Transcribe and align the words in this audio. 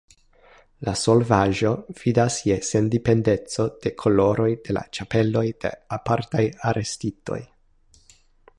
La 0.87 0.93
solvaĵo 1.01 1.73
fidas 1.99 2.37
je 2.51 2.57
sendependeco 2.69 3.65
de 3.85 3.91
koloroj 4.05 4.49
de 4.69 4.77
la 4.79 4.83
ĉapeloj 4.99 5.47
de 5.65 5.75
apartaj 5.99 6.45
arestitoj. 6.73 7.41